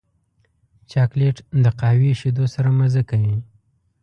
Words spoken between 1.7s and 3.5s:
قهوې شیدو سره مزه کوي.